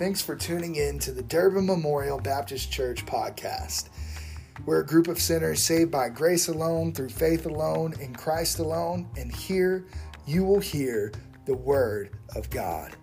[0.00, 3.90] Thanks for tuning in to the Durbin Memorial Baptist Church podcast.
[4.64, 9.10] We're a group of sinners saved by grace alone, through faith alone, in Christ alone,
[9.18, 9.84] and here
[10.26, 11.12] you will hear
[11.44, 12.96] the Word of God.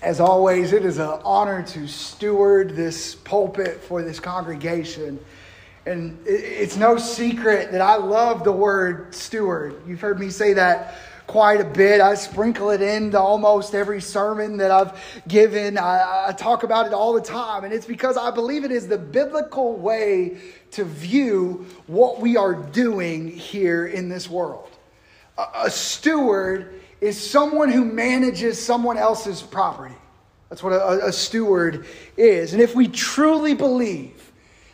[0.00, 5.18] As always, it is an honor to steward this pulpit for this congregation.
[5.86, 9.80] And it's no secret that I love the word steward.
[9.86, 12.00] You've heard me say that quite a bit.
[12.00, 15.78] I sprinkle it into almost every sermon that I've given.
[15.78, 17.64] I, I, talk about it all the time.
[17.64, 20.38] And it's because I believe it is the biblical way
[20.72, 24.70] to view what we are doing here in this world.
[25.38, 29.94] A, a steward is someone who manages someone else's property.
[30.48, 32.52] That's what a, a steward is.
[32.52, 34.32] And if we truly believe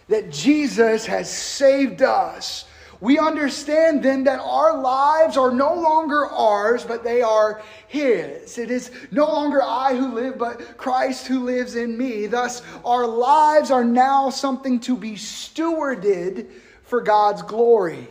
[0.09, 2.67] that Jesus has saved us,
[3.03, 8.59] we understand then that our lives are no longer ours, but they are His.
[8.59, 12.29] It is no longer I who live, but Christ who lives in me.
[12.29, 16.47] Thus, our lives are now something to be stewarded
[16.85, 18.07] for God's glory.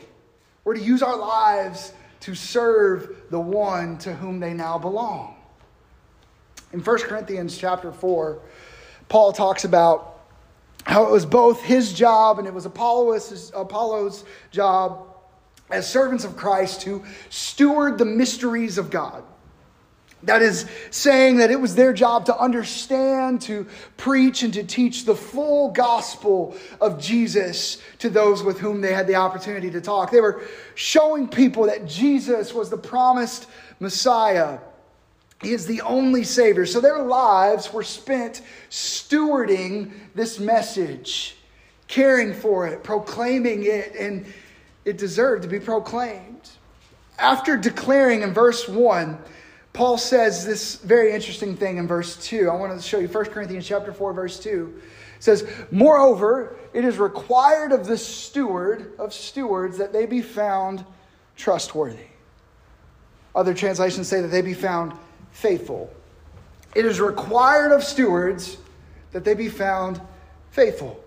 [0.65, 5.37] We're to use our lives to serve the one to whom they now belong.
[6.73, 8.39] In 1 Corinthians chapter 4,
[9.07, 10.10] Paul talks about
[10.83, 15.07] how it was both his job and it was Apollos, Apollo's job
[15.69, 19.23] as servants of Christ to steward the mysteries of God.
[20.23, 23.65] That is saying that it was their job to understand, to
[23.97, 29.07] preach, and to teach the full gospel of Jesus to those with whom they had
[29.07, 30.11] the opportunity to talk.
[30.11, 30.43] They were
[30.75, 33.47] showing people that Jesus was the promised
[33.79, 34.59] Messiah
[35.41, 36.65] he is the only Savior.
[36.65, 41.35] So their lives were spent stewarding this message,
[41.87, 44.25] caring for it, proclaiming it, and
[44.85, 46.49] it deserved to be proclaimed.
[47.17, 49.17] After declaring in verse 1,
[49.73, 52.49] Paul says this very interesting thing in verse 2.
[52.49, 54.73] I want to show you 1 Corinthians chapter 4, verse 2.
[55.17, 60.83] It says, Moreover, it is required of the steward of stewards that they be found
[61.35, 62.07] trustworthy.
[63.33, 64.93] Other translations say that they be found
[65.31, 65.91] faithful.
[66.75, 68.57] It is required of stewards
[69.11, 69.99] that they be found
[70.51, 71.03] faithful.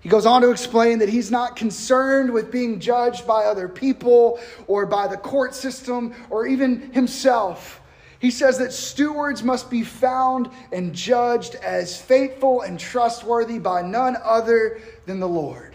[0.00, 4.38] He goes on to explain that he's not concerned with being judged by other people
[4.66, 7.80] or by the court system or even himself.
[8.18, 14.16] He says that stewards must be found and judged as faithful and trustworthy by none
[14.22, 15.74] other than the Lord.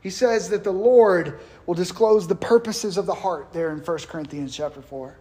[0.00, 3.98] He says that the Lord will disclose the purposes of the heart there in 1
[4.08, 5.16] Corinthians chapter 4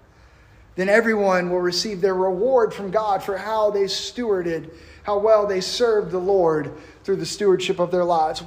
[0.77, 4.69] then everyone will receive their reward from God for how they stewarded,
[5.01, 6.71] how well they served the Lord
[7.03, 8.43] through the stewardship of their lives.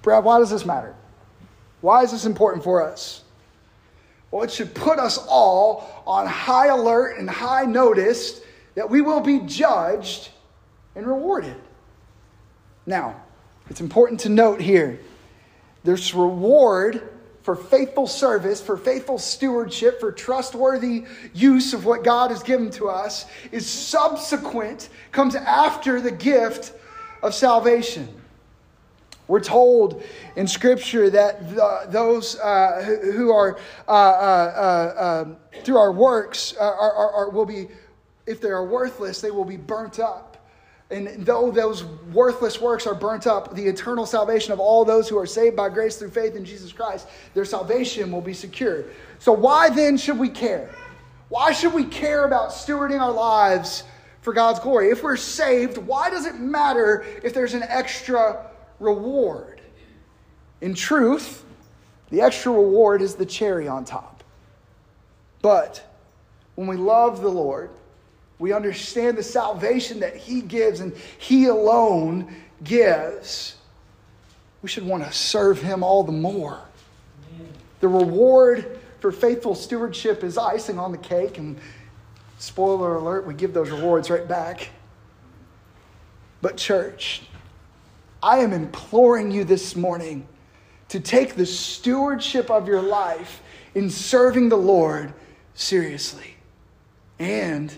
[0.00, 0.94] Brad, why does this matter?
[1.82, 3.22] Why is this important for us?
[4.30, 8.40] Well, it should put us all on high alert and high notice
[8.74, 10.30] that we will be judged
[10.94, 11.56] and rewarded.
[12.86, 13.22] Now,
[13.68, 14.98] it's important to note here
[15.84, 17.06] this reward
[17.46, 22.88] for faithful service, for faithful stewardship, for trustworthy use of what God has given to
[22.88, 26.72] us is subsequent, comes after the gift
[27.22, 28.08] of salvation.
[29.28, 30.02] We're told
[30.34, 32.82] in Scripture that the, those uh,
[33.14, 37.68] who, are, uh, uh, uh um, through our works, uh, are, are, are, will be,
[38.26, 40.35] if they are worthless, they will be burnt up.
[40.90, 45.18] And though those worthless works are burnt up, the eternal salvation of all those who
[45.18, 48.92] are saved by grace through faith in Jesus Christ, their salvation will be secured.
[49.18, 50.72] So, why then should we care?
[51.28, 53.82] Why should we care about stewarding our lives
[54.20, 54.90] for God's glory?
[54.90, 58.46] If we're saved, why does it matter if there's an extra
[58.78, 59.60] reward?
[60.60, 61.44] In truth,
[62.10, 64.22] the extra reward is the cherry on top.
[65.42, 65.84] But
[66.54, 67.70] when we love the Lord,
[68.38, 73.56] we understand the salvation that He gives and He alone gives.
[74.62, 76.60] We should want to serve Him all the more.
[77.80, 81.58] The reward for faithful stewardship is icing on the cake, and
[82.38, 84.70] spoiler alert, we give those rewards right back.
[86.40, 87.22] But, church,
[88.22, 90.26] I am imploring you this morning
[90.88, 93.42] to take the stewardship of your life
[93.74, 95.12] in serving the Lord
[95.54, 96.34] seriously
[97.18, 97.76] and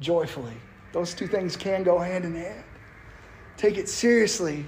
[0.00, 0.56] joyfully.
[0.92, 2.64] Those two things can go hand in hand.
[3.56, 4.64] Take it seriously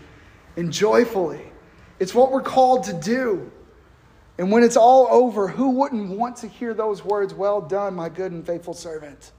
[0.56, 1.52] and joyfully.
[1.98, 3.50] It's what we're called to do.
[4.38, 8.08] And when it's all over, who wouldn't want to hear those words, Well done, my
[8.08, 9.32] good and faithful servant?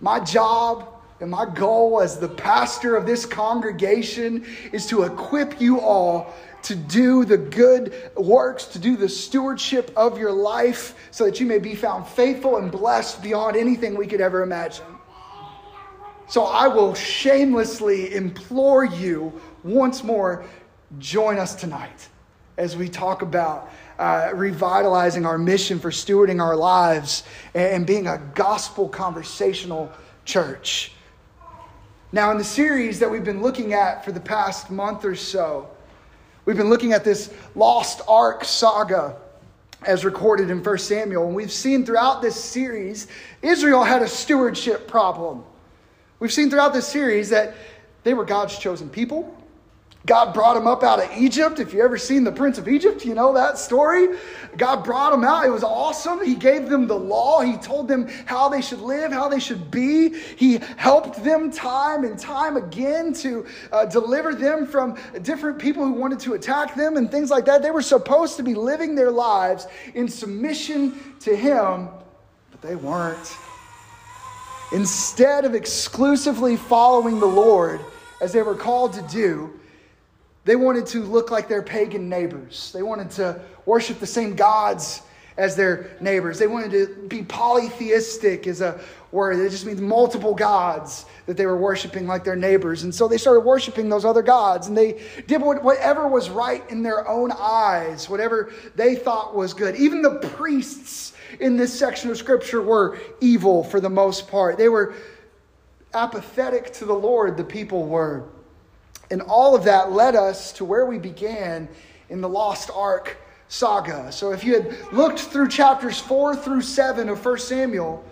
[0.00, 5.80] My job And my goal as the pastor of this congregation is to equip you
[5.80, 6.32] all
[6.62, 11.46] to do the good works, to do the stewardship of your life, so that you
[11.46, 14.84] may be found faithful and blessed beyond anything we could ever imagine.
[16.28, 20.44] So I will shamelessly implore you once more
[20.98, 22.08] join us tonight
[22.58, 27.24] as we talk about uh, revitalizing our mission for stewarding our lives
[27.54, 29.90] and being a gospel conversational
[30.24, 30.92] church.
[32.10, 35.68] Now, in the series that we've been looking at for the past month or so,
[36.46, 39.16] we've been looking at this Lost Ark saga
[39.86, 41.26] as recorded in 1 Samuel.
[41.26, 43.08] And we've seen throughout this series,
[43.42, 45.44] Israel had a stewardship problem.
[46.18, 47.54] We've seen throughout this series that
[48.04, 49.36] they were God's chosen people.
[50.08, 51.60] God brought him up out of Egypt.
[51.60, 54.16] If you ever seen The Prince of Egypt, you know that story.
[54.56, 55.44] God brought him out.
[55.44, 56.24] It was awesome.
[56.24, 57.42] He gave them the law.
[57.42, 60.18] He told them how they should live, how they should be.
[60.18, 65.92] He helped them time and time again to uh, deliver them from different people who
[65.92, 67.60] wanted to attack them and things like that.
[67.60, 71.90] They were supposed to be living their lives in submission to Him,
[72.50, 73.36] but they weren't.
[74.72, 77.82] Instead of exclusively following the Lord
[78.22, 79.57] as they were called to do,
[80.48, 82.72] they wanted to look like their pagan neighbors.
[82.72, 85.02] They wanted to worship the same gods
[85.36, 86.38] as their neighbors.
[86.38, 88.80] They wanted to be polytheistic, is a
[89.12, 89.38] word.
[89.38, 92.84] It just means multiple gods that they were worshiping like their neighbors.
[92.84, 94.68] And so they started worshiping those other gods.
[94.68, 99.76] And they did whatever was right in their own eyes, whatever they thought was good.
[99.76, 104.56] Even the priests in this section of scripture were evil for the most part.
[104.56, 104.94] They were
[105.92, 108.24] apathetic to the Lord, the people were.
[109.10, 111.68] And all of that led us to where we began
[112.08, 113.16] in the Lost Ark
[113.48, 114.12] saga.
[114.12, 118.04] So if you had looked through chapters 4 through 7 of 1 Samuel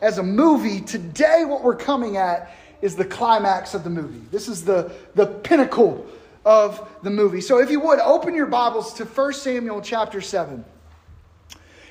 [0.00, 4.22] as a movie, today what we're coming at is the climax of the movie.
[4.30, 6.06] This is the, the pinnacle
[6.44, 7.40] of the movie.
[7.40, 10.64] So if you would, open your Bibles to 1 Samuel chapter 7.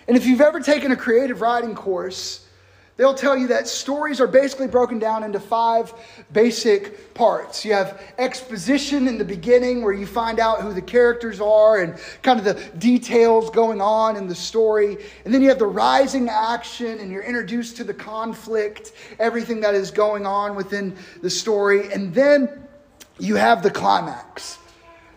[0.07, 2.46] And if you've ever taken a creative writing course,
[2.97, 5.93] They'll tell you that stories are basically broken down into five
[6.33, 7.63] basic parts.
[7.63, 11.95] You have exposition in the beginning, where you find out who the characters are and
[12.23, 14.97] kind of the details going on in the story.
[15.25, 19.75] And then you have the rising action, and you're introduced to the conflict, everything that
[19.75, 21.93] is going on within the story.
[21.93, 22.67] And then
[23.19, 24.57] you have the climax.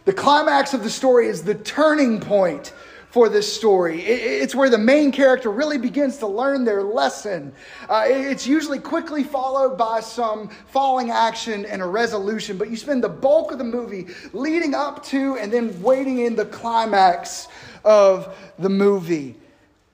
[0.04, 2.74] The climax of the story is the turning point
[3.10, 4.00] for this story.
[4.02, 7.52] It's where the main character really begins to learn their lesson.
[7.88, 13.02] Uh, it's usually quickly followed by some falling action and a resolution, but you spend
[13.02, 17.48] the bulk of the movie leading up to and then waiting in the climax
[17.84, 19.34] of the movie.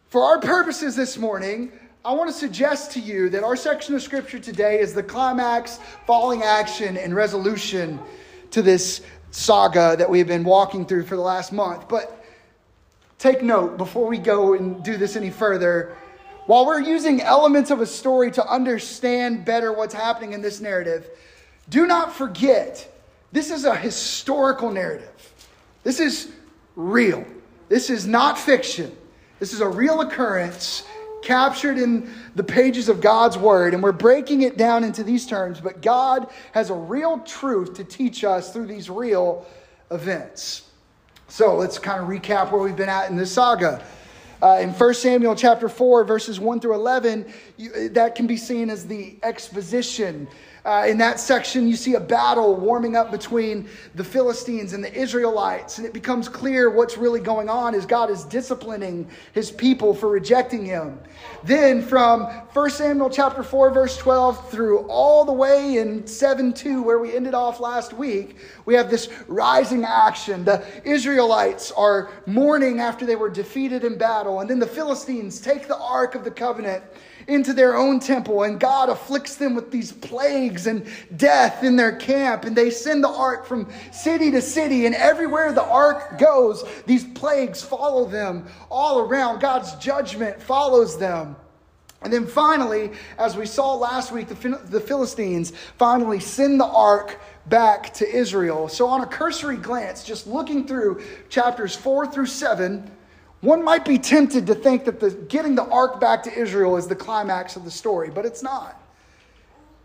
[0.09, 1.73] For our purposes this morning,
[2.05, 5.81] I want to suggest to you that our section of scripture today is the climax,
[6.07, 7.99] falling action, and resolution
[8.51, 11.89] to this saga that we've been walking through for the last month.
[11.89, 12.26] But
[13.19, 15.97] Take note before we go and do this any further.
[16.47, 21.09] While we're using elements of a story to understand better what's happening in this narrative,
[21.69, 22.89] do not forget
[23.33, 25.35] this is a historical narrative.
[25.83, 26.31] This is
[26.77, 27.25] real.
[27.69, 28.97] This is not fiction.
[29.41, 30.85] This is a real occurrence
[31.23, 35.61] captured in the pages of God's Word, and we're breaking it down into these terms,
[35.61, 39.45] but God has a real truth to teach us through these real
[39.91, 40.66] events.
[41.29, 43.85] So let's kind of recap where we've been at in this saga.
[44.41, 48.71] Uh, in 1 Samuel chapter 4, verses 1 through 11, you, that can be seen
[48.71, 50.29] as the exposition
[50.67, 54.93] uh, in that section, you see a battle warming up between the Philistines and the
[54.93, 59.95] Israelites, and it becomes clear what's really going on is God is disciplining his people
[59.95, 60.99] for rejecting him.
[61.45, 66.83] Then, from 1 Samuel chapter 4, verse 12, through all the way in 7 2,
[66.83, 70.45] where we ended off last week, we have this rising action.
[70.45, 75.69] The Israelites are mourning after they were defeated in battle, and then the Philistines take
[75.69, 76.83] the Ark of the Covenant
[77.29, 81.97] into their own temple, and God afflicts them with these plagues and death in their
[81.97, 82.45] camp.
[82.45, 87.05] And they send the ark from city to city, and everywhere the ark goes, these
[87.05, 89.41] plagues follow them all around.
[89.41, 91.37] God's judgment follows them.
[92.03, 97.19] And then finally, as we saw last week, the, the Philistines finally send the ark
[97.47, 98.69] back to Israel.
[98.69, 102.91] So, on a cursory glance, just looking through chapters 4 through 7,
[103.41, 106.87] one might be tempted to think that the, getting the ark back to Israel is
[106.87, 108.81] the climax of the story, but it's not.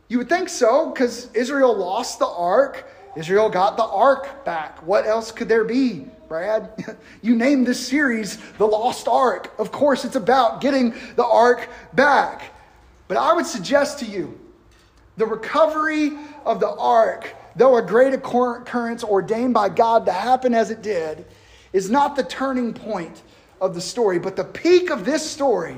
[0.08, 2.86] You would think so because Israel lost the ark.
[3.16, 4.86] Israel got the ark back.
[4.86, 6.98] What else could there be, Brad?
[7.22, 9.54] You named this series The Lost Ark.
[9.60, 12.54] Of course, it's about getting the ark back.
[13.08, 14.40] But I would suggest to you
[15.18, 16.12] The recovery
[16.46, 21.26] of the ark, though a great occurrence ordained by God to happen as it did,
[21.74, 23.22] is not the turning point
[23.62, 25.78] of the story, but the peak of this story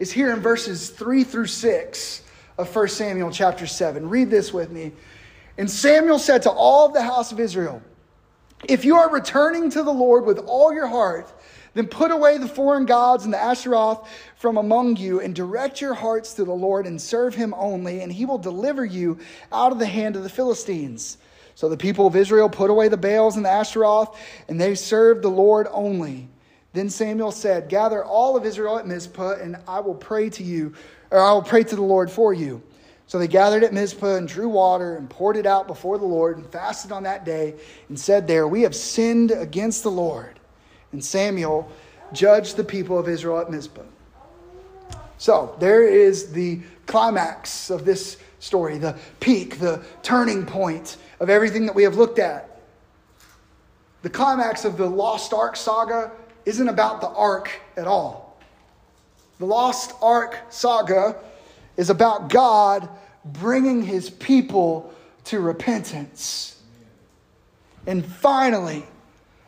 [0.00, 2.22] is here in verses 3 through 6
[2.58, 4.08] of 1 Samuel chapter 7.
[4.08, 4.92] Read this with me.
[5.56, 7.80] And Samuel said to all of the house of Israel,
[8.68, 11.32] If you are returning to the Lord with all your heart,
[11.74, 15.94] then put away the foreign gods and the Asheroth from among you, and direct your
[15.94, 19.18] hearts to the Lord and serve him only, and he will deliver you
[19.52, 21.18] out of the hand of the Philistines.
[21.54, 24.14] So the people of Israel put away the Baals and the Asheroth,
[24.48, 26.28] and they served the Lord only.
[26.76, 30.74] Then Samuel said, Gather all of Israel at Mizpah, and I will pray to you,
[31.10, 32.62] or I will pray to the Lord for you.
[33.06, 36.36] So they gathered at Mizpah and drew water and poured it out before the Lord
[36.36, 37.54] and fasted on that day
[37.88, 40.38] and said there, We have sinned against the Lord.
[40.92, 41.66] And Samuel
[42.12, 43.80] judged the people of Israel at Mizpah.
[45.16, 51.64] So there is the climax of this story, the peak, the turning point of everything
[51.64, 52.60] that we have looked at.
[54.02, 56.12] The climax of the Lost Ark saga
[56.46, 58.38] isn't about the ark at all.
[59.38, 61.16] The Lost Ark saga
[61.76, 62.88] is about God
[63.24, 66.62] bringing his people to repentance.
[67.86, 68.84] And finally,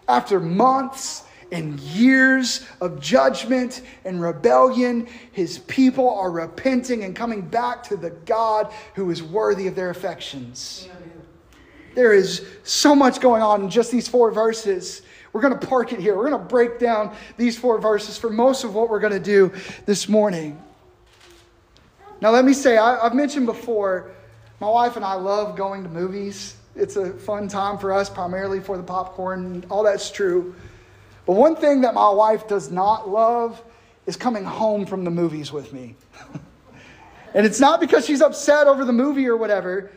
[0.08, 7.82] after months and years of judgment and rebellion, his people are repenting and coming back
[7.84, 10.88] to the God who is worthy of their affections.
[11.94, 15.02] There is so much going on in just these four verses.
[15.32, 16.16] We're going to park it here.
[16.16, 19.20] We're going to break down these four verses for most of what we're going to
[19.20, 19.52] do
[19.86, 20.60] this morning.
[22.20, 24.10] Now, let me say, I, have mentioned before,
[24.60, 26.56] my wife and I love going to movies.
[26.74, 29.64] It's a fun time for us, primarily for the popcorn.
[29.70, 30.54] All that's true.
[31.26, 33.62] But one thing that my wife does not love
[34.06, 35.94] is coming home from the movies with me.
[37.34, 39.90] and it's not because she's upset over the movie or whatever,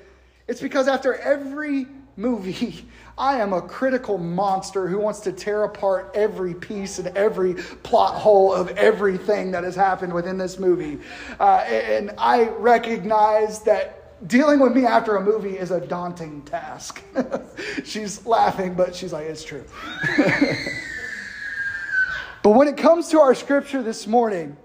[0.48, 2.86] it's because after every movie,
[3.18, 8.16] I am a critical monster who wants to tear apart every piece and every plot
[8.16, 11.00] hole of everything that has happened within this movie.
[11.40, 17.04] Uh, and I recognize that dealing with me after a movie is a daunting task.
[17.84, 19.66] she's laughing, but she's like, it's true.
[22.44, 24.58] But when it comes to our scripture this morning,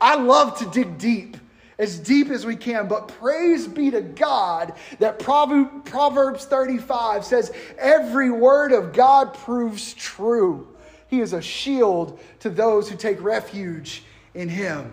[0.00, 1.36] I love to dig deep,
[1.78, 2.88] as deep as we can.
[2.88, 10.68] But praise be to God that Proverbs 35 says, Every word of God proves true.
[11.08, 14.02] He is a shield to those who take refuge
[14.34, 14.92] in Him.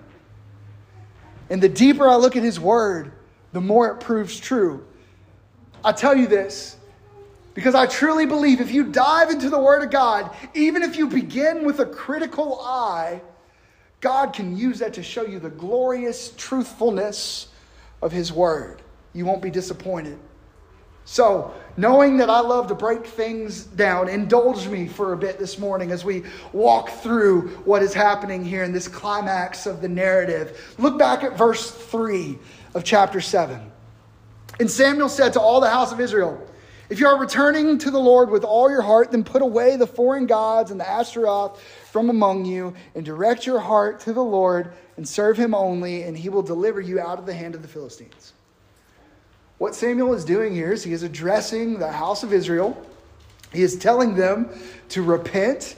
[1.49, 3.11] And the deeper I look at His word,
[3.51, 4.85] the more it proves true.
[5.83, 6.77] I tell you this
[7.53, 11.07] because I truly believe if you dive into the Word of God, even if you
[11.07, 13.21] begin with a critical eye,
[14.03, 17.47] God can use that to show you the glorious truthfulness
[18.01, 18.81] of His Word.
[19.13, 20.19] You won't be disappointed.
[21.05, 25.57] So, knowing that I love to break things down, indulge me for a bit this
[25.57, 30.75] morning as we walk through what is happening here in this climax of the narrative.
[30.77, 32.37] Look back at verse 3
[32.73, 33.57] of chapter 7.
[34.59, 36.45] And Samuel said to all the house of Israel,
[36.89, 39.87] if you are returning to the Lord with all your heart, then put away the
[39.87, 41.59] foreign gods and the Ashtaroth
[41.93, 46.17] from among you, and direct your heart to the Lord and serve him only, and
[46.17, 48.33] he will deliver you out of the hand of the Philistines.
[49.59, 52.75] What Samuel is doing here is he is addressing the house of Israel.
[53.51, 54.49] He is telling them
[54.89, 55.75] to repent.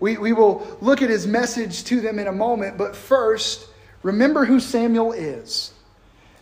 [0.00, 3.66] We, we will look at his message to them in a moment, but first,
[4.02, 5.72] remember who Samuel is.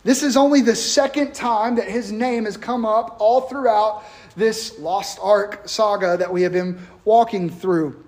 [0.02, 4.02] This is only the second time that his name has come up all throughout
[4.34, 8.02] this Lost Ark saga that we have been walking through.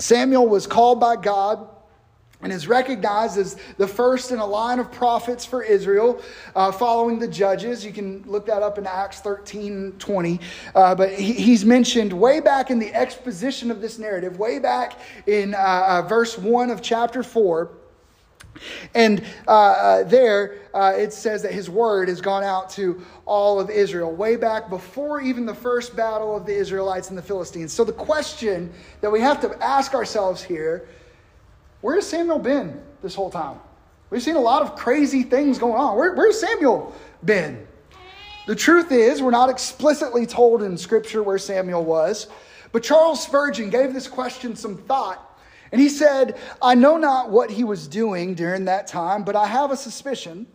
[0.00, 1.68] Samuel was called by God
[2.42, 6.22] and is recognized as the first in a line of prophets for Israel
[6.56, 7.84] uh, following the judges.
[7.84, 10.40] You can look that up in Acts 13 20.
[10.74, 14.98] Uh, but he, he's mentioned way back in the exposition of this narrative, way back
[15.26, 17.70] in uh, uh verse 1 of chapter 4.
[18.94, 23.58] And uh, uh, there uh, it says that his word has gone out to all
[23.60, 27.72] of Israel, way back before even the first battle of the Israelites and the Philistines.
[27.72, 30.88] So the question that we have to ask ourselves here
[31.80, 33.58] where has Samuel been this whole time?
[34.10, 35.96] We've seen a lot of crazy things going on.
[35.96, 37.66] Where, where's Samuel been?
[38.46, 42.26] The truth is, we're not explicitly told in Scripture where Samuel was,
[42.72, 45.29] but Charles Spurgeon gave this question some thought
[45.72, 49.46] and he said, I know not what he was doing during that time, but I
[49.46, 50.46] have a suspicion.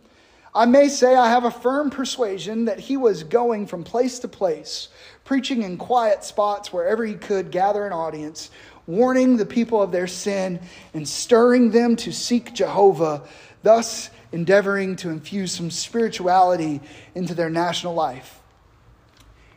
[0.54, 4.28] I may say I have a firm persuasion that he was going from place to
[4.28, 4.88] place,
[5.24, 8.50] preaching in quiet spots wherever he could gather an audience,
[8.86, 10.60] warning the people of their sin
[10.94, 13.22] and stirring them to seek Jehovah,
[13.62, 16.80] thus endeavoring to infuse some spirituality
[17.14, 18.40] into their national life.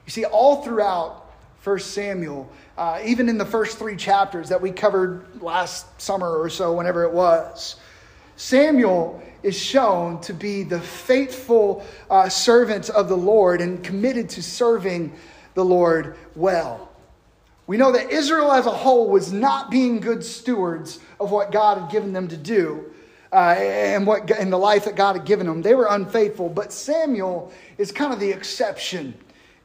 [0.06, 1.29] You see, all throughout
[1.64, 6.50] 1 Samuel, uh, even in the first three chapters that we covered last summer or
[6.50, 7.76] so, whenever it was,
[8.38, 14.44] Samuel is shown to be the faithful uh, servant of the Lord and committed to
[14.44, 15.14] serving
[15.54, 16.90] the Lord well.
[17.68, 21.78] We know that Israel as a whole was not being good stewards of what God
[21.78, 22.86] had given them to do
[23.34, 25.62] uh, and what in the life that God had given them.
[25.62, 29.14] They were unfaithful, but Samuel is kind of the exception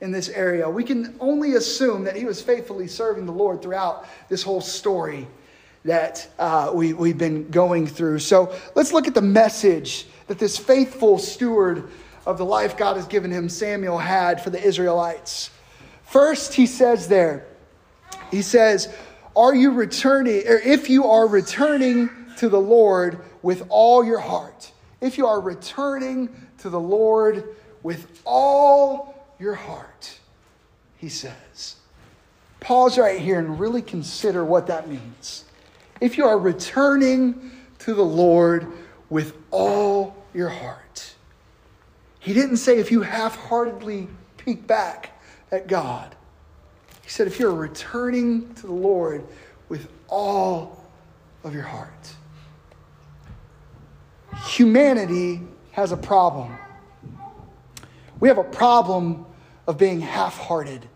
[0.01, 0.69] in this area.
[0.69, 5.27] We can only assume that he was faithfully serving the Lord throughout this whole story
[5.85, 8.19] that uh, we, we've been going through.
[8.19, 11.91] So let's look at the message that this faithful steward
[12.27, 15.51] of the life God has given him, Samuel, had for the Israelites.
[16.05, 17.47] First, he says there,
[18.31, 18.95] he says,
[19.37, 22.09] Are you returning, or if you are returning
[22.39, 24.73] to the Lord with all your heart,
[25.03, 29.14] if you are returning to the Lord with all
[29.45, 30.19] your heart,
[30.97, 31.77] he says.
[32.61, 35.45] Pause right here and really consider what that means
[36.01, 38.67] if you are returning to the Lord
[39.11, 41.15] with all your heart.
[42.19, 44.09] He didn't say if you half heartedly
[44.39, 45.21] peek back
[45.53, 46.17] at God.
[47.03, 49.27] He said if you're returning to the Lord
[49.69, 50.83] with all
[51.45, 51.91] of your heart.
[54.47, 56.57] Humanity has a problem.
[58.21, 59.27] We have a problem
[59.67, 60.87] of being half hearted.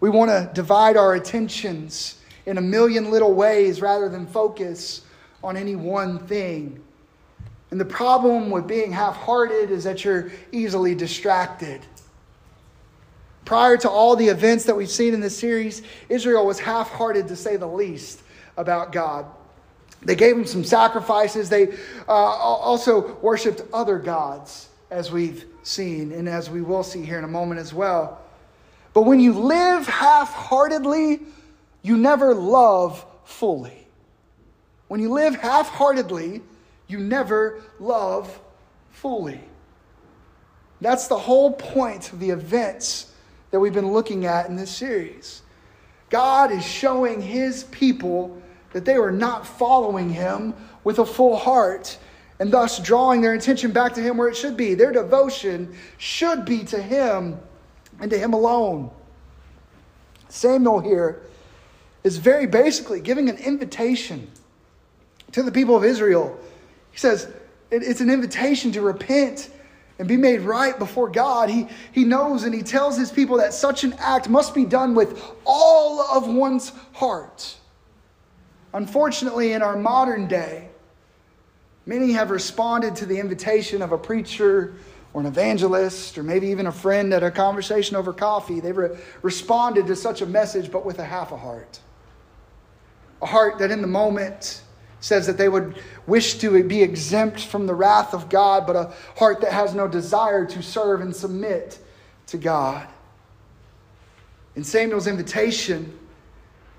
[0.00, 5.02] We want to divide our attentions in a million little ways rather than focus
[5.42, 6.82] on any one thing.
[7.70, 11.80] And the problem with being half hearted is that you're easily distracted.
[13.44, 17.28] Prior to all the events that we've seen in this series, Israel was half hearted
[17.28, 18.22] to say the least
[18.56, 19.26] about God.
[20.02, 21.48] They gave him some sacrifices.
[21.48, 21.72] They
[22.08, 27.24] uh, also worshiped other gods, as we've seen and as we will see here in
[27.24, 28.20] a moment as well.
[28.94, 31.20] But when you live half heartedly,
[31.82, 33.86] you never love fully.
[34.88, 36.42] When you live half heartedly,
[36.86, 38.40] you never love
[38.90, 39.40] fully.
[40.80, 43.12] That's the whole point of the events
[43.50, 45.42] that we've been looking at in this series.
[46.10, 48.40] God is showing his people
[48.72, 51.98] that they were not following him with a full heart
[52.38, 54.74] and thus drawing their attention back to him where it should be.
[54.74, 57.38] Their devotion should be to him
[58.00, 58.90] and to him alone.
[60.28, 61.22] Samuel here
[62.04, 64.30] is very basically giving an invitation
[65.32, 66.38] to the people of Israel.
[66.92, 67.32] He says
[67.70, 69.50] it's an invitation to repent
[69.98, 71.48] and be made right before God.
[71.48, 74.94] He, he knows and he tells his people that such an act must be done
[74.94, 77.56] with all of one's heart.
[78.74, 80.68] Unfortunately, in our modern day,
[81.86, 84.74] many have responded to the invitation of a preacher
[85.14, 88.60] or an evangelist or maybe even a friend at a conversation over coffee.
[88.60, 91.80] They've re- responded to such a message, but with a half a heart
[93.22, 94.62] a heart that in the moment
[95.00, 98.92] says that they would wish to be exempt from the wrath of God, but a
[99.16, 101.78] heart that has no desire to serve and submit
[102.26, 102.86] to God.
[104.54, 105.96] In Samuel's invitation,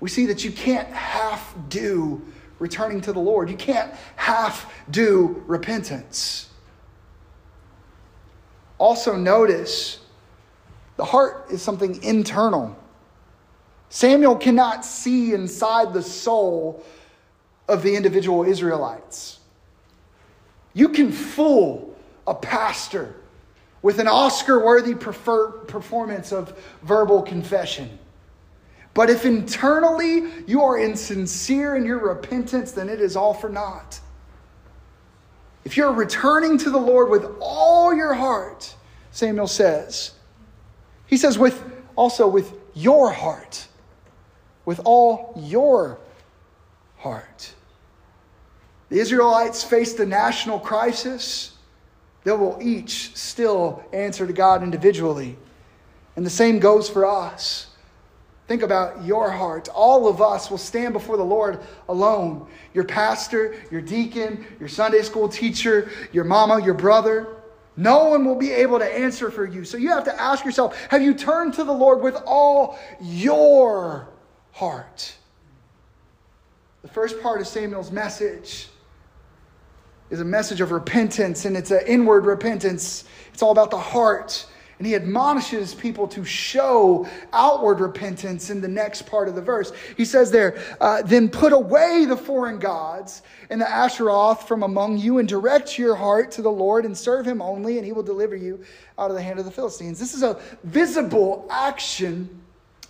[0.00, 2.22] we see that you can't half do
[2.58, 3.50] returning to the Lord.
[3.50, 6.48] You can't half do repentance.
[8.78, 10.00] Also, notice
[10.96, 12.76] the heart is something internal.
[13.90, 16.84] Samuel cannot see inside the soul
[17.68, 19.40] of the individual Israelites.
[20.74, 23.14] You can fool a pastor
[23.82, 27.98] with an Oscar worthy performance of verbal confession.
[28.98, 34.00] But if internally you are insincere in your repentance, then it is all for naught.
[35.64, 38.74] If you're returning to the Lord with all your heart,
[39.12, 40.14] Samuel says,
[41.06, 41.62] he says, with
[41.94, 43.68] also with your heart
[44.64, 45.98] with all your
[46.96, 47.54] heart.
[48.88, 51.56] The Israelites faced a national crisis.
[52.24, 55.38] They will each still answer to God individually.
[56.16, 57.68] And the same goes for us.
[58.48, 59.68] Think about your heart.
[59.68, 62.48] All of us will stand before the Lord alone.
[62.72, 67.36] Your pastor, your deacon, your Sunday school teacher, your mama, your brother.
[67.76, 69.64] No one will be able to answer for you.
[69.64, 74.08] So you have to ask yourself have you turned to the Lord with all your
[74.52, 75.14] heart.
[76.80, 78.68] The first part of Samuel's message
[80.08, 83.04] is a message of repentance, and it's an inward repentance.
[83.34, 84.46] It's all about the heart.
[84.78, 89.72] And he admonishes people to show outward repentance in the next part of the verse.
[89.96, 94.98] He says there, uh, then put away the foreign gods and the Asheroth from among
[94.98, 98.04] you and direct your heart to the Lord and serve him only, and he will
[98.04, 98.62] deliver you
[98.98, 99.98] out of the hand of the Philistines.
[99.98, 102.42] This is a visible action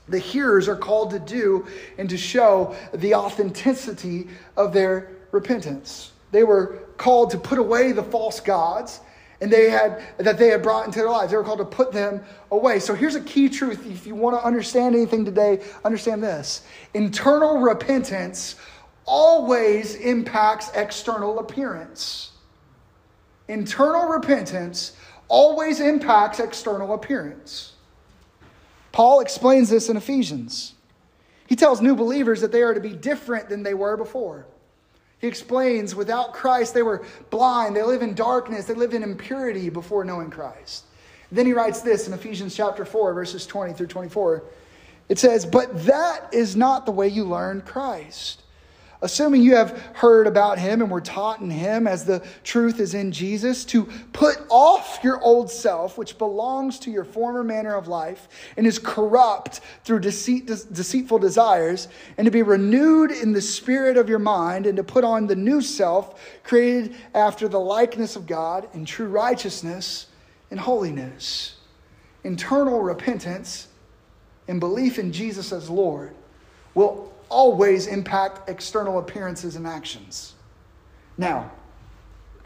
[0.08, 1.66] the hearers are called to do
[1.98, 6.12] and to show the authenticity of their repentance.
[6.30, 9.00] They were called to put away the false gods
[9.40, 11.30] and they had that they had brought into their lives.
[11.30, 12.80] They were called to put them away.
[12.80, 13.86] So here's a key truth.
[13.86, 16.62] If you want to understand anything today, understand this.
[16.94, 18.56] Internal repentance
[19.04, 22.32] always impacts external appearance.
[23.46, 24.92] Internal repentance
[25.28, 27.72] always impacts external appearance.
[28.92, 30.74] Paul explains this in Ephesians.
[31.46, 34.46] He tells new believers that they are to be different than they were before.
[35.20, 39.68] He explains without Christ, they were blind, they live in darkness, they live in impurity
[39.68, 40.84] before knowing Christ.
[41.32, 44.44] Then he writes this in Ephesians chapter 4, verses 20 through 24.
[45.08, 48.42] It says, But that is not the way you learn Christ
[49.00, 52.94] assuming you have heard about him and were taught in him as the truth is
[52.94, 57.86] in Jesus, to put off your old self, which belongs to your former manner of
[57.86, 63.96] life and is corrupt through deceit, deceitful desires, and to be renewed in the spirit
[63.96, 68.26] of your mind, and to put on the new self, created after the likeness of
[68.26, 70.06] God in true righteousness
[70.50, 71.56] and holiness.
[72.24, 73.68] Internal repentance
[74.48, 76.14] and belief in Jesus as Lord
[76.74, 80.34] will always impact external appearances and actions.
[81.16, 81.50] Now,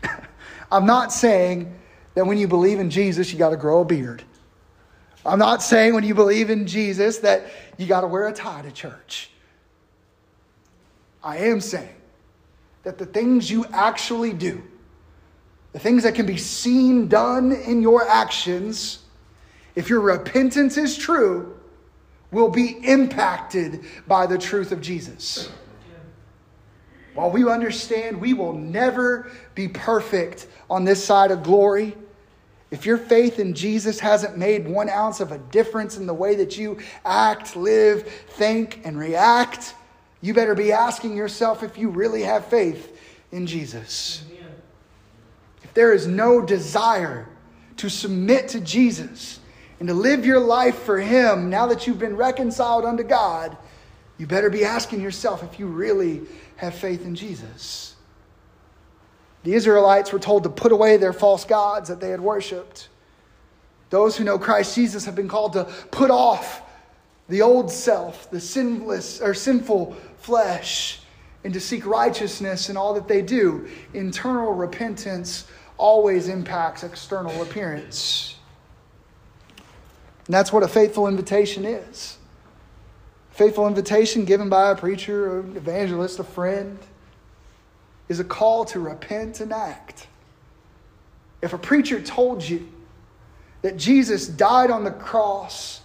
[0.72, 1.74] I'm not saying
[2.14, 4.22] that when you believe in Jesus, you got to grow a beard.
[5.24, 7.46] I'm not saying when you believe in Jesus that
[7.78, 9.30] you got to wear a tie to church.
[11.22, 11.94] I am saying
[12.82, 14.62] that the things you actually do,
[15.72, 19.04] the things that can be seen done in your actions,
[19.76, 21.56] if your repentance is true,
[22.32, 25.50] will be impacted by the truth of Jesus.
[27.14, 31.94] While we understand we will never be perfect on this side of glory,
[32.70, 36.34] if your faith in Jesus hasn't made one ounce of a difference in the way
[36.36, 39.74] that you act, live, think, and react,
[40.22, 42.98] you better be asking yourself if you really have faith
[43.30, 44.24] in Jesus.
[45.62, 47.28] If there is no desire
[47.76, 49.40] to submit to Jesus,
[49.82, 53.56] and to live your life for Him now that you've been reconciled unto God,
[54.16, 56.20] you better be asking yourself if you really
[56.54, 57.96] have faith in Jesus.
[59.42, 62.90] The Israelites were told to put away their false gods that they had worshiped.
[63.90, 66.62] Those who know Christ Jesus have been called to put off
[67.28, 71.00] the old self, the sinless or sinful flesh,
[71.42, 73.68] and to seek righteousness in all that they do.
[73.94, 78.36] Internal repentance always impacts external appearance.
[80.32, 82.16] And that's what a faithful invitation is.
[83.32, 86.78] A faithful invitation given by a preacher, an evangelist, a friend,
[88.08, 90.06] is a call to repent and act.
[91.42, 92.66] If a preacher told you
[93.60, 95.82] that Jesus died on the cross,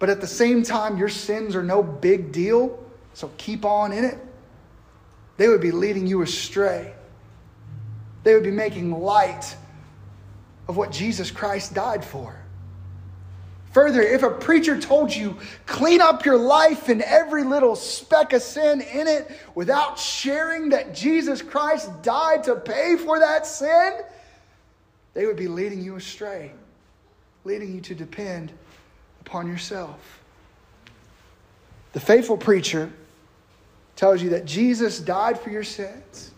[0.00, 2.76] but at the same time your sins are no big deal,
[3.14, 4.18] so keep on in it,
[5.36, 6.92] they would be leading you astray.
[8.24, 9.54] They would be making light
[10.66, 12.42] of what Jesus Christ died for.
[13.76, 15.36] Further, if a preacher told you,
[15.66, 20.94] clean up your life and every little speck of sin in it without sharing that
[20.94, 24.00] Jesus Christ died to pay for that sin,
[25.12, 26.52] they would be leading you astray,
[27.44, 28.50] leading you to depend
[29.20, 30.22] upon yourself.
[31.92, 32.90] The faithful preacher
[33.94, 36.30] tells you that Jesus died for your sins,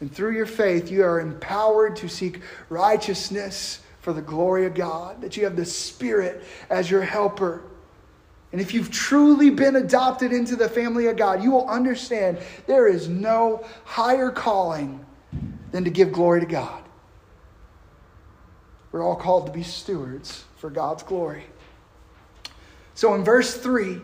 [0.00, 5.20] and through your faith, you are empowered to seek righteousness for the glory of God,
[5.20, 7.64] that you have the Spirit as your helper.
[8.52, 12.38] And if you've truly been adopted into the family of God, you will understand
[12.68, 15.04] there is no higher calling
[15.72, 16.84] than to give glory to God.
[18.92, 21.42] We're all called to be stewards for God's glory.
[22.94, 24.00] So in verse 3,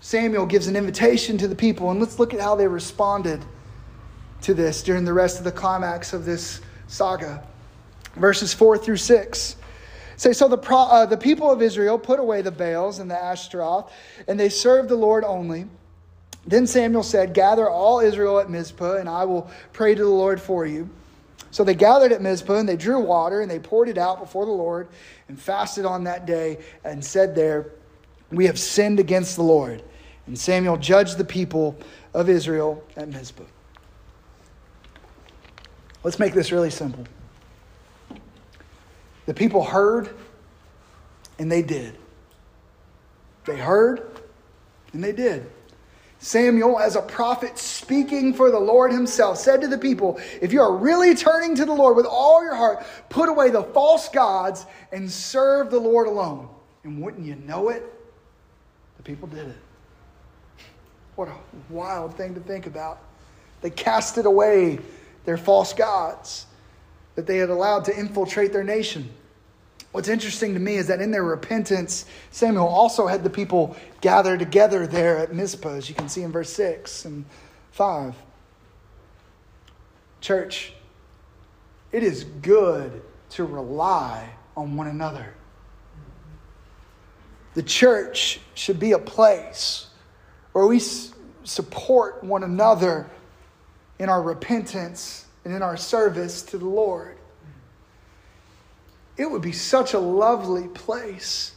[0.00, 3.42] Samuel gives an invitation to the people, and let's look at how they responded
[4.42, 7.42] to this during the rest of the climax of this saga
[8.16, 9.56] verses 4 through 6.
[10.16, 13.20] Say, so the, pro, uh, the people of Israel put away the Baals and the
[13.20, 13.92] Ashtaroth,
[14.28, 15.66] and they served the Lord only.
[16.46, 20.40] Then Samuel said, Gather all Israel at Mizpah, and I will pray to the Lord
[20.40, 20.88] for you.
[21.50, 24.44] So they gathered at Mizpah, and they drew water, and they poured it out before
[24.44, 24.88] the Lord,
[25.28, 27.72] and fasted on that day, and said there,
[28.30, 29.82] We have sinned against the Lord.
[30.26, 31.76] And Samuel judged the people
[32.12, 33.44] of Israel at Mizpah.
[36.02, 37.04] Let's make this really simple.
[39.26, 40.10] The people heard
[41.38, 41.98] And they did.
[43.44, 44.02] They heard,
[44.92, 45.50] and they did.
[46.18, 50.62] Samuel, as a prophet speaking for the Lord himself, said to the people, If you
[50.62, 54.64] are really turning to the Lord with all your heart, put away the false gods
[54.90, 56.48] and serve the Lord alone.
[56.84, 57.82] And wouldn't you know it?
[58.96, 59.56] The people did it.
[61.16, 61.36] What a
[61.68, 63.00] wild thing to think about.
[63.60, 64.78] They casted away
[65.26, 66.46] their false gods
[67.14, 69.08] that they had allowed to infiltrate their nation.
[69.92, 74.36] What's interesting to me is that in their repentance, Samuel also had the people gather
[74.36, 77.24] together there at Mizpah, as you can see in verse 6 and
[77.70, 78.14] 5.
[80.20, 80.72] Church,
[81.92, 85.34] it is good to rely on one another.
[87.54, 89.86] The church should be a place
[90.52, 90.80] where we
[91.44, 93.08] support one another
[94.00, 97.16] in our repentance and in our service to the Lord.
[99.16, 101.52] It would be such a lovely place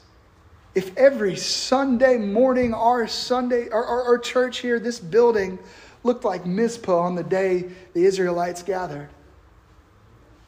[0.76, 5.58] if every Sunday morning our Sunday our, our, our, church here, this building,
[6.04, 9.10] looked like Mizpah on the day the Israelites gathered.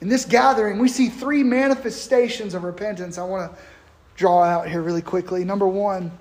[0.02, 3.58] In this gathering, we see three manifestations of repentance I want to
[4.15, 5.43] draw out here really quickly.
[5.43, 6.12] Number one,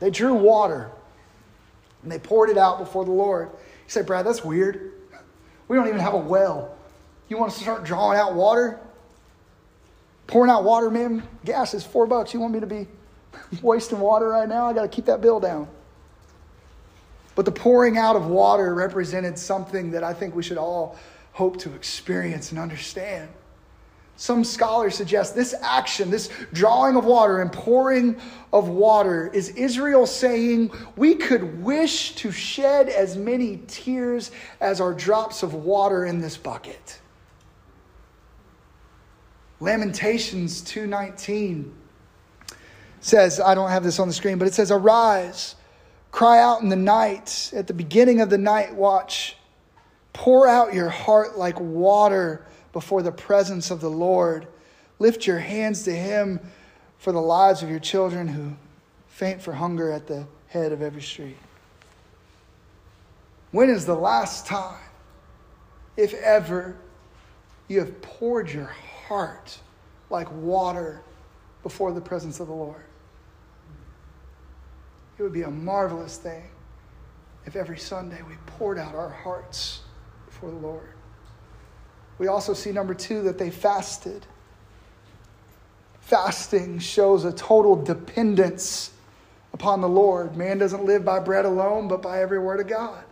[0.00, 0.90] they drew water
[2.02, 3.48] and they poured it out before the Lord.
[3.52, 4.92] You say, Brad, that's weird.
[5.70, 6.76] We don't even have a well.
[7.28, 8.80] You want us to start drawing out water?
[10.26, 12.34] Pouring out water, man, gas is four bucks.
[12.34, 12.88] You want me to be
[13.62, 14.66] wasting water right now?
[14.66, 15.68] I got to keep that bill down.
[17.36, 20.98] But the pouring out of water represented something that I think we should all
[21.34, 23.28] hope to experience and understand.
[24.20, 28.20] Some scholars suggest this action, this drawing of water and pouring
[28.52, 34.30] of water, is Israel saying, We could wish to shed as many tears
[34.60, 37.00] as are drops of water in this bucket.
[39.58, 41.72] Lamentations 2:19
[43.00, 45.54] says, I don't have this on the screen, but it says, Arise,
[46.12, 49.38] cry out in the night, at the beginning of the night watch,
[50.12, 54.46] pour out your heart like water before the presence of the Lord.
[54.98, 56.40] Lift your hands to Him
[56.98, 58.52] for the lives of your children who
[59.08, 61.36] faint for hunger at the head of every street.
[63.50, 64.78] When is the last time,
[65.96, 66.76] if ever,
[67.68, 68.72] you have poured your
[69.06, 69.58] heart
[70.08, 71.02] like water
[71.62, 72.84] before the presence of the Lord?
[75.18, 76.44] It would be a marvelous thing
[77.44, 79.80] if every Sunday we poured out our hearts
[80.26, 80.94] before the Lord.
[82.20, 84.26] We also see, number two, that they fasted.
[86.02, 88.90] Fasting shows a total dependence
[89.54, 90.36] upon the Lord.
[90.36, 93.02] Man doesn't live by bread alone, but by every word of God.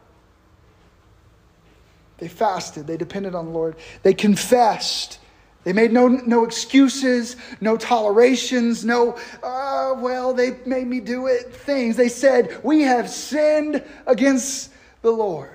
[2.18, 3.77] They fasted, they depended on the Lord.
[4.03, 5.21] They confessed.
[5.64, 11.55] They made no, no excuses, no tolerations, no, uh, well, they made me do it
[11.55, 11.97] things.
[11.97, 15.51] They said, We have sinned against the Lord.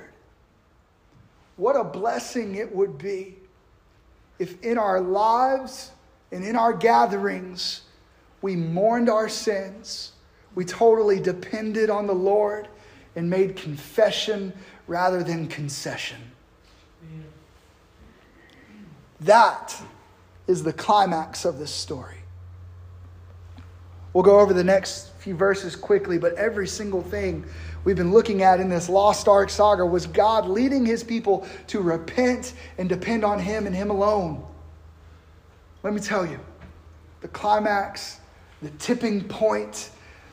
[1.56, 3.36] What a blessing it would be
[4.44, 5.92] if in our lives
[6.34, 7.84] and in our gatherings
[8.42, 10.12] we mourned our sins,
[10.54, 12.68] we totally depended on the Lord
[13.16, 14.52] and made confession
[14.86, 16.18] rather than concession.
[19.22, 19.82] That
[20.46, 22.18] is the climax of this story.
[24.12, 27.46] We'll go over the next few verses quickly, but every single thing
[27.84, 31.82] we've been looking at in this Lost Ark saga was God leading his people to
[31.82, 34.46] repent and depend on him and him alone.
[35.84, 36.40] Let me tell you,
[37.22, 38.20] the climax,
[38.62, 39.90] the tipping point,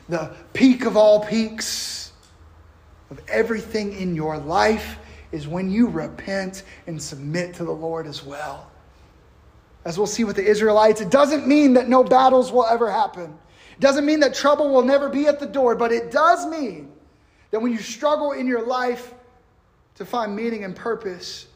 [0.07, 2.11] the peak of all peaks
[3.09, 4.97] of everything in your life
[5.31, 8.69] is when you repent and submit to the Lord as well.
[9.83, 13.37] As we'll see with the Israelites, it doesn't mean that no battles will ever happen.
[13.73, 16.91] It doesn't mean that trouble will never be at the door, but it does mean
[17.51, 19.13] that when you struggle in your life
[19.95, 21.47] to find meaning and purpose,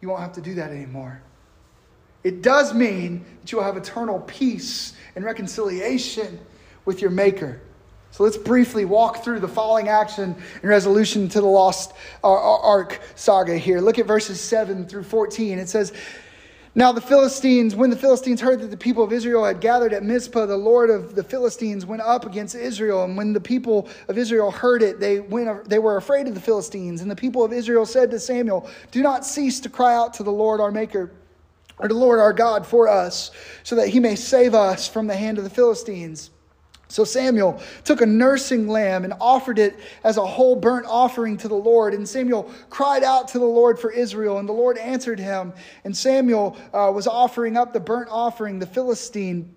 [0.00, 1.22] you won't have to do that anymore.
[2.24, 6.38] It does mean that you will have eternal peace and reconciliation
[6.84, 7.60] with your Maker.
[8.10, 13.00] So let's briefly walk through the following action and resolution to the Lost uh, Ark
[13.14, 13.80] saga here.
[13.80, 15.58] Look at verses 7 through 14.
[15.58, 15.94] It says,
[16.74, 20.02] now, the Philistines, when the Philistines heard that the people of Israel had gathered at
[20.02, 23.04] Mizpah, the Lord of the Philistines went up against Israel.
[23.04, 26.40] And when the people of Israel heard it, they, went, they were afraid of the
[26.40, 27.02] Philistines.
[27.02, 30.22] And the people of Israel said to Samuel, Do not cease to cry out to
[30.22, 31.10] the Lord our Maker,
[31.78, 33.32] or to the Lord our God for us,
[33.64, 36.30] so that he may save us from the hand of the Philistines.
[36.92, 41.48] So Samuel took a nursing lamb and offered it as a whole burnt offering to
[41.48, 41.94] the Lord.
[41.94, 45.54] And Samuel cried out to the Lord for Israel, and the Lord answered him.
[45.84, 48.58] And Samuel uh, was offering up the burnt offering.
[48.58, 49.54] The Philistine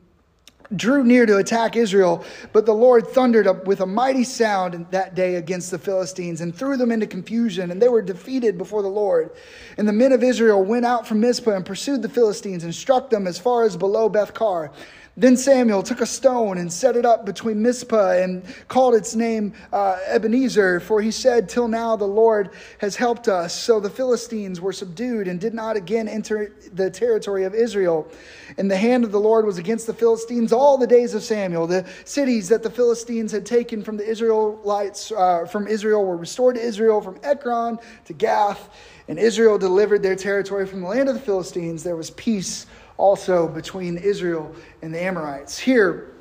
[0.78, 5.14] drew near to attack Israel, but the Lord thundered up with a mighty sound that
[5.14, 8.88] day against the Philistines and threw them into confusion, and they were defeated before the
[8.88, 9.32] Lord.
[9.78, 13.10] And the men of Israel went out from Mizpah and pursued the Philistines and struck
[13.10, 14.72] them as far as below Beth-car.
[15.18, 19.54] Then Samuel took a stone and set it up between Mizpah and called its name
[19.72, 22.50] uh, Ebenezer, for he said, Till now the Lord
[22.80, 23.58] has helped us.
[23.58, 28.12] So the Philistines were subdued and did not again enter the territory of Israel.
[28.58, 31.66] And the hand of the Lord was against the Philistines all the days of Samuel.
[31.66, 36.56] The cities that the Philistines had taken from the Israelites, uh, from Israel, were restored
[36.56, 38.70] to Israel from Ekron to Gath.
[39.08, 41.84] And Israel delivered their territory from the land of the Philistines.
[41.84, 42.66] There was peace
[42.98, 45.58] also between Israel and the Amorites.
[45.58, 46.12] Here,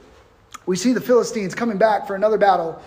[0.67, 2.81] we see the Philistines coming back for another battle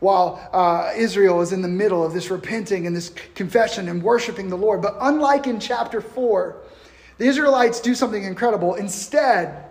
[0.00, 4.48] while uh, Israel is in the middle of this repenting and this confession and worshiping
[4.48, 4.82] the Lord.
[4.82, 6.56] But unlike in chapter 4,
[7.18, 8.74] the Israelites do something incredible.
[8.74, 9.64] Instead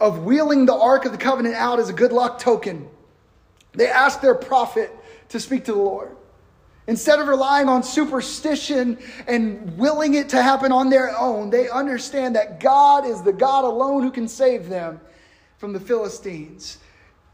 [0.00, 2.88] of wheeling the Ark of the Covenant out as a good luck token,
[3.72, 4.90] they ask their prophet
[5.30, 6.15] to speak to the Lord.
[6.88, 8.96] Instead of relying on superstition
[9.26, 13.64] and willing it to happen on their own, they understand that God is the God
[13.64, 15.00] alone who can save them
[15.58, 16.78] from the Philistines.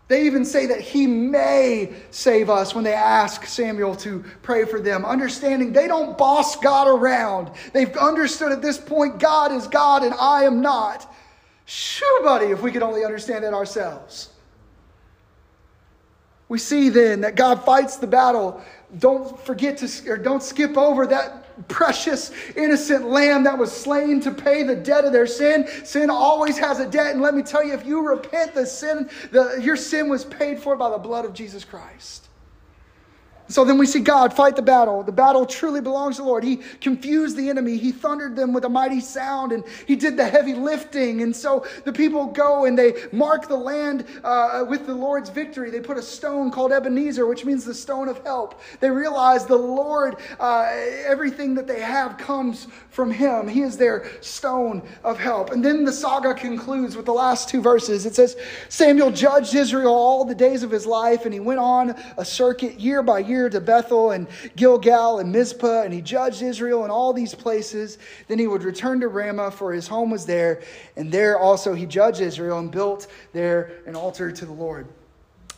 [0.09, 4.81] They even say that he may save us when they ask Samuel to pray for
[4.81, 7.51] them, understanding they don't boss God around.
[7.73, 11.11] They've understood at this point God is God and I am not.
[11.67, 14.29] Shoo, buddy, if we could only understand that ourselves.
[16.49, 18.61] We see then that God fights the battle
[18.99, 24.31] don't forget to, or don't skip over that precious, innocent lamb that was slain to
[24.31, 25.67] pay the debt of their sin.
[25.85, 27.13] Sin always has a debt.
[27.13, 30.59] And let me tell you, if you repent, the sin, the, your sin was paid
[30.61, 32.29] for by the blood of Jesus Christ.
[33.49, 35.03] So then we see God fight the battle.
[35.03, 36.43] The battle truly belongs to the Lord.
[36.43, 37.77] He confused the enemy.
[37.77, 41.23] He thundered them with a mighty sound and he did the heavy lifting.
[41.23, 45.71] And so the people go and they mark the land uh, with the Lord's victory.
[45.71, 48.61] They put a stone called Ebenezer, which means the stone of help.
[48.81, 50.71] They realize the Lord, uh,
[51.05, 53.49] everything that they have comes from him.
[53.49, 55.51] He is their stone of help.
[55.51, 58.07] And then the saga concludes with the last two verses.
[58.07, 58.37] It says,
[58.69, 62.81] Samuel judged Israel all the days of his life and he went on a circuit
[62.81, 64.27] year by year to Bethel and
[64.57, 67.99] Gilgal and Mizpah, and he judged Israel in all these places.
[68.29, 70.63] Then he would return to Ramah, for his home was there,
[70.97, 74.87] and there also he judged Israel and built there an altar to the Lord.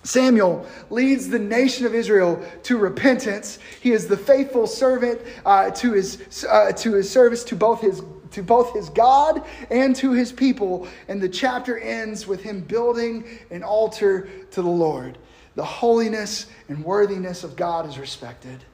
[0.04, 3.58] Samuel leads the nation of Israel to repentance.
[3.80, 8.02] He is the faithful servant uh, to, his, uh, to his service to both his,
[8.32, 10.86] to both his God and to his people.
[11.08, 15.16] And the chapter ends with him building an altar to the Lord
[15.54, 18.64] the holiness and worthiness of God is respected.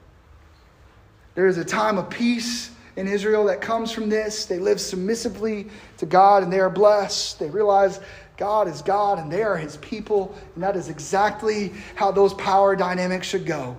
[1.35, 4.45] There is a time of peace in Israel that comes from this.
[4.45, 7.39] They live submissively to God and they are blessed.
[7.39, 7.99] They realize
[8.37, 12.75] God is God and they are his people, and that is exactly how those power
[12.75, 13.77] dynamics should go.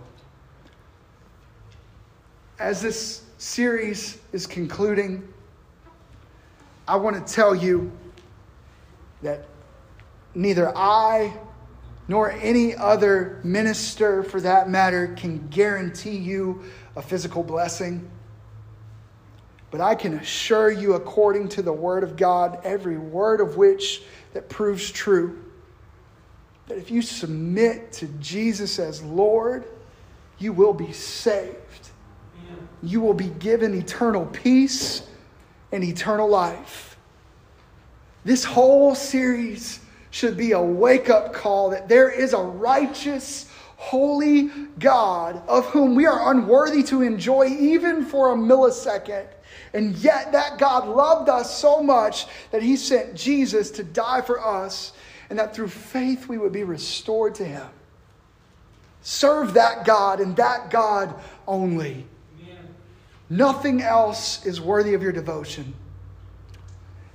[2.60, 5.26] As this series is concluding,
[6.86, 7.90] I want to tell you
[9.22, 9.46] that
[10.34, 11.36] neither I
[12.08, 16.62] nor any other minister for that matter can guarantee you
[16.96, 18.10] a physical blessing.
[19.70, 24.02] But I can assure you, according to the Word of God, every word of which
[24.34, 25.42] that proves true,
[26.68, 29.64] that if you submit to Jesus as Lord,
[30.38, 31.90] you will be saved.
[32.82, 35.02] You will be given eternal peace
[35.70, 36.96] and eternal life.
[38.24, 39.80] This whole series
[40.12, 45.96] should be a wake up call that there is a righteous, holy God of whom
[45.96, 49.26] we are unworthy to enjoy even for a millisecond.
[49.72, 54.38] And yet, that God loved us so much that he sent Jesus to die for
[54.38, 54.92] us,
[55.30, 57.66] and that through faith we would be restored to him.
[59.00, 61.14] Serve that God and that God
[61.48, 62.06] only.
[62.42, 62.74] Amen.
[63.30, 65.72] Nothing else is worthy of your devotion.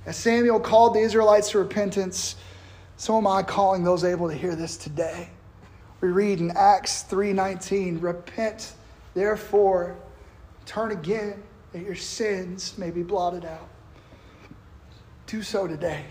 [0.04, 2.34] As Samuel called the Israelites to repentance,
[2.98, 5.30] so am I calling those able to hear this today.
[6.00, 8.72] We read in Acts 3:19, "Repent,
[9.14, 9.96] therefore,
[10.66, 13.68] turn again, that your sins may be blotted out."
[15.26, 16.06] Do so today.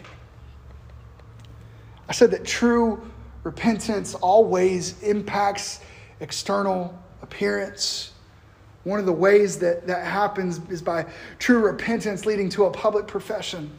[2.07, 3.01] I said that true
[3.43, 5.81] repentance always impacts
[6.21, 8.13] external appearance.
[8.85, 11.05] One of the ways that that happens is by
[11.37, 13.77] true repentance leading to a public profession.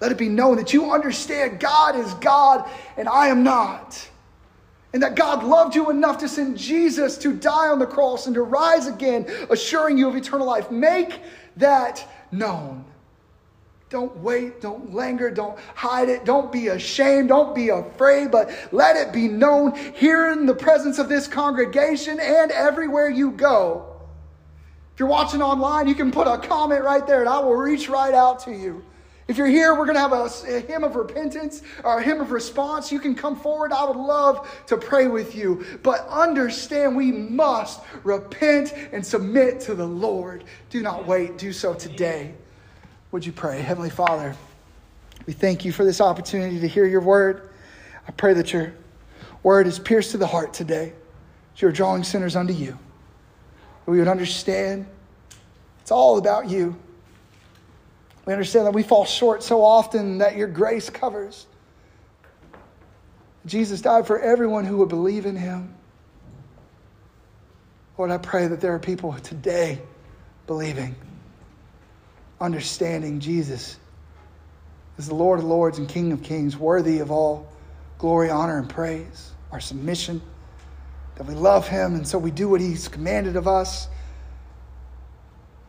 [0.00, 4.08] Let it be known that you understand God is God and I am not.
[4.92, 8.34] And that God loved you enough to send Jesus to die on the cross and
[8.34, 10.70] to rise again, assuring you of eternal life.
[10.70, 11.20] Make
[11.56, 12.84] that known.
[13.90, 18.96] Don't wait, don't linger, don't hide it, don't be ashamed, don't be afraid, but let
[18.96, 23.96] it be known here in the presence of this congregation and everywhere you go.
[24.92, 27.88] If you're watching online, you can put a comment right there and I will reach
[27.88, 28.84] right out to you.
[29.28, 32.22] If you're here, we're going to have a, a, hymn of repentance or a hymn
[32.22, 32.90] of response.
[32.90, 33.72] You can come forward.
[33.72, 35.66] I would love to pray with you.
[35.82, 40.44] But understand we must repent and submit to the Lord.
[40.70, 41.36] Do not wait.
[41.36, 42.34] Do so today.
[43.12, 43.60] Would you pray?
[43.60, 44.34] Heavenly Father,
[45.26, 47.50] we thank you for this opportunity to hear your word.
[48.06, 48.72] I pray that your
[49.42, 50.94] word is pierced to the heart today.
[51.52, 52.78] That you're drawing sinners unto you.
[53.84, 54.86] We would understand
[55.82, 56.78] it's all about you.
[58.28, 61.46] We understand that we fall short so often that your grace covers.
[63.46, 65.74] Jesus died for everyone who would believe in him.
[67.96, 69.80] Lord, I pray that there are people today
[70.46, 70.94] believing
[72.38, 73.78] understanding Jesus
[74.98, 77.50] is the Lord of Lords and King of Kings, worthy of all
[77.96, 80.20] glory, honor, and praise, our submission,
[81.14, 83.88] that we love Him, and so we do what He's commanded of us.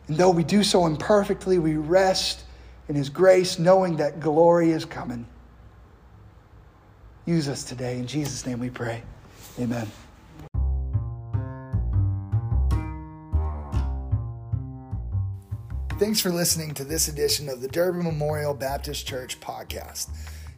[0.08, 2.44] And though we do so imperfectly, we rest
[2.90, 5.24] in His grace, knowing that glory is coming.
[7.24, 7.98] Use us today.
[7.98, 9.04] In Jesus' name we pray.
[9.60, 9.86] Amen.
[16.00, 20.08] Thanks for listening to this edition of the Durbin Memorial Baptist Church podcast.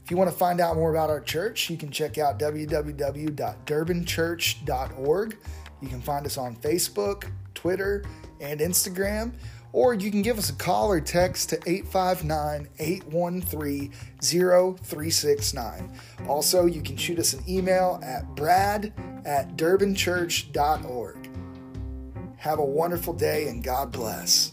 [0.03, 5.37] If you want to find out more about our church, you can check out www.durbinchurch.org.
[5.83, 8.07] You can find us on Facebook, Twitter,
[8.41, 9.35] and Instagram,
[9.73, 15.93] or you can give us a call or text to 859 813 0369.
[16.29, 18.93] Also, you can shoot us an email at brad
[19.25, 21.31] at durbinchurch.org.
[22.37, 24.53] Have a wonderful day and God bless.